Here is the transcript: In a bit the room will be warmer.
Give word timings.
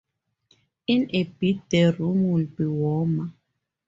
In 0.87 1.11
a 1.13 1.23
bit 1.25 1.69
the 1.69 1.91
room 1.93 2.31
will 2.31 2.47
be 2.47 2.65
warmer. 2.65 3.31